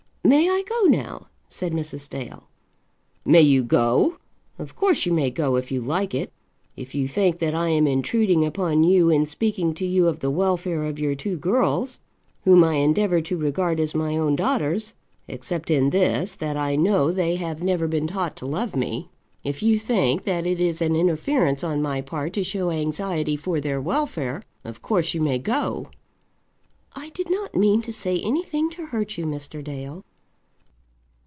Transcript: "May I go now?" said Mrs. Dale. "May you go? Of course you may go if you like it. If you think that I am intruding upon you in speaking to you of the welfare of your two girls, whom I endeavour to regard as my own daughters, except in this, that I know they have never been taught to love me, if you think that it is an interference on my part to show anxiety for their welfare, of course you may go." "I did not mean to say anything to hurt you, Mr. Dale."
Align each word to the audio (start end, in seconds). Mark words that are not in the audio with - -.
"May 0.23 0.49
I 0.49 0.63
go 0.69 0.83
now?" 0.87 1.27
said 1.47 1.73
Mrs. 1.73 2.07
Dale. 2.09 2.47
"May 3.25 3.41
you 3.41 3.63
go? 3.63 4.17
Of 4.59 4.75
course 4.77 5.05
you 5.05 5.11
may 5.11 5.29
go 5.29 5.57
if 5.57 5.71
you 5.71 5.81
like 5.81 6.13
it. 6.15 6.31
If 6.77 6.95
you 6.95 7.05
think 7.07 7.39
that 7.39 7.53
I 7.53 7.69
am 7.69 7.85
intruding 7.85 8.45
upon 8.45 8.83
you 8.83 9.09
in 9.09 9.25
speaking 9.25 9.73
to 9.73 9.85
you 9.85 10.07
of 10.07 10.19
the 10.19 10.31
welfare 10.31 10.85
of 10.85 10.99
your 10.99 11.15
two 11.15 11.35
girls, 11.37 11.99
whom 12.45 12.63
I 12.63 12.75
endeavour 12.75 13.19
to 13.21 13.35
regard 13.35 13.77
as 13.79 13.93
my 13.95 14.15
own 14.15 14.37
daughters, 14.37 14.93
except 15.27 15.69
in 15.69 15.89
this, 15.89 16.35
that 16.35 16.55
I 16.55 16.77
know 16.77 17.11
they 17.11 17.35
have 17.35 17.61
never 17.61 17.87
been 17.87 18.07
taught 18.07 18.37
to 18.37 18.45
love 18.45 18.73
me, 18.75 19.09
if 19.43 19.61
you 19.61 19.77
think 19.77 20.23
that 20.23 20.45
it 20.45 20.61
is 20.61 20.81
an 20.81 20.95
interference 20.95 21.61
on 21.63 21.81
my 21.81 21.99
part 21.99 22.31
to 22.33 22.43
show 22.43 22.69
anxiety 22.69 23.35
for 23.35 23.59
their 23.59 23.81
welfare, 23.81 24.43
of 24.63 24.81
course 24.83 25.13
you 25.13 25.19
may 25.19 25.39
go." 25.39 25.89
"I 26.93 27.09
did 27.09 27.29
not 27.29 27.53
mean 27.55 27.81
to 27.81 27.91
say 27.91 28.19
anything 28.19 28.69
to 28.71 28.85
hurt 28.87 29.17
you, 29.17 29.25
Mr. 29.25 29.61
Dale." 29.61 30.05